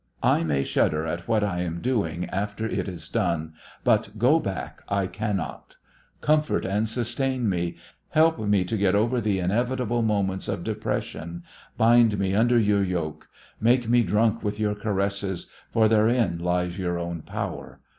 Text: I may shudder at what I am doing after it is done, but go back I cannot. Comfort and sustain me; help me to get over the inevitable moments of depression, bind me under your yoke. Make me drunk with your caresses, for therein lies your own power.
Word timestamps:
I 0.23 0.41
may 0.43 0.63
shudder 0.63 1.05
at 1.05 1.27
what 1.27 1.43
I 1.43 1.59
am 1.61 1.79
doing 1.79 2.25
after 2.31 2.65
it 2.65 2.87
is 2.87 3.07
done, 3.07 3.53
but 3.83 4.17
go 4.17 4.39
back 4.39 4.81
I 4.89 5.05
cannot. 5.05 5.75
Comfort 6.21 6.65
and 6.65 6.89
sustain 6.89 7.47
me; 7.47 7.77
help 8.09 8.39
me 8.39 8.63
to 8.63 8.77
get 8.77 8.95
over 8.95 9.21
the 9.21 9.37
inevitable 9.37 10.01
moments 10.01 10.47
of 10.47 10.63
depression, 10.63 11.43
bind 11.77 12.17
me 12.17 12.33
under 12.33 12.57
your 12.57 12.81
yoke. 12.83 13.29
Make 13.59 13.87
me 13.87 14.01
drunk 14.01 14.41
with 14.43 14.59
your 14.59 14.73
caresses, 14.73 15.45
for 15.71 15.87
therein 15.87 16.39
lies 16.39 16.79
your 16.79 16.97
own 16.97 17.21
power. 17.21 17.79